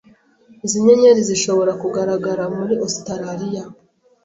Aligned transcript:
Izi 0.65 0.77
nyenyeri 0.85 1.21
zishobora 1.29 1.71
kugaragara 1.81 2.43
muri 2.57 2.73
Ositaraliya? 2.85 3.63